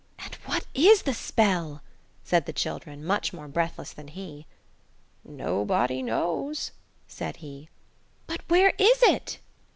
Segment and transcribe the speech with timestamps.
[0.17, 1.83] "And what is the spell?"
[2.23, 4.47] said the children, much more breathless than he.
[5.23, 6.71] "Nobody knows,"
[7.07, 7.69] said he.
[8.25, 9.37] "But where is it?"